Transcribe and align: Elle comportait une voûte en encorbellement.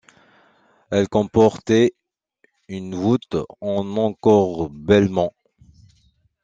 Elle 0.89 1.07
comportait 1.09 1.93
une 2.67 2.95
voûte 2.95 3.37
en 3.59 3.97
encorbellement. 3.97 5.35